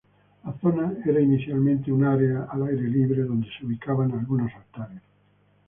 [0.43, 5.03] La zona era inicialmente un área al aire libre donde se ubicaban algunos altares.